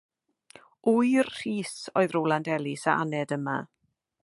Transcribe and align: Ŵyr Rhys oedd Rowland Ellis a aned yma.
Ŵyr 0.91 1.29
Rhys 1.33 1.75
oedd 2.01 2.15
Rowland 2.17 2.51
Ellis 2.57 2.89
a 2.95 2.99
aned 3.05 3.37
yma. 3.39 3.57